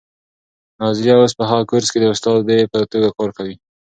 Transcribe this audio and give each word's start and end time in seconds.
نازیه 0.79 1.13
اوس 1.19 1.31
په 1.39 1.43
هغه 1.51 1.63
کورس 1.69 1.87
کې 1.91 1.99
د 2.01 2.05
استادې 2.13 2.59
په 2.71 2.77
توګه 2.91 3.09
کار 3.17 3.29
کوي. 3.37 3.55